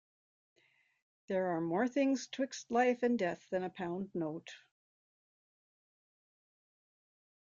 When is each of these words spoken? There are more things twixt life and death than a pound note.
There 1.27 1.51
are 1.55 1.61
more 1.61 1.87
things 1.87 2.25
twixt 2.25 2.71
life 2.71 3.03
and 3.03 3.19
death 3.19 3.47
than 3.51 3.61
a 3.63 3.69
pound 3.69 4.09
note. 4.15 4.49